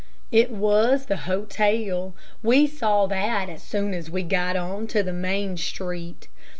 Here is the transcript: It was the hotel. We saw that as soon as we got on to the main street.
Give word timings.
It 0.31 0.49
was 0.49 1.05
the 1.05 1.15
hotel. 1.29 2.15
We 2.41 2.65
saw 2.65 3.05
that 3.05 3.49
as 3.49 3.61
soon 3.61 3.93
as 3.93 4.09
we 4.09 4.23
got 4.23 4.55
on 4.55 4.87
to 4.87 5.03
the 5.03 5.13
main 5.13 5.57
street. 5.57 6.27